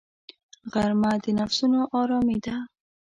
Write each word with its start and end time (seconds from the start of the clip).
غرمه 0.73 1.11
د 1.23 1.25
نفسونو 1.39 1.81
آرامي 1.99 2.37
ده 2.45 2.55